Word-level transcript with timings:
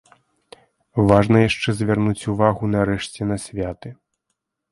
Важна 1.09 1.37
яшчэ 1.49 1.69
звярнуць 1.81 2.27
увагу 2.33 2.69
нарэшце 2.75 3.21
на 3.33 3.37
святы. 3.45 3.89